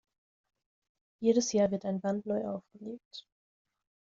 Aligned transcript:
Jedes 1.21 1.51
Jahr 1.53 1.69
wird 1.69 1.85
ein 1.85 2.01
Band 2.01 2.25
neu 2.25 2.43
aufgelegt. 2.47 3.27